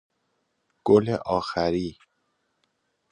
گل 0.87 1.03
اخری 1.35 1.89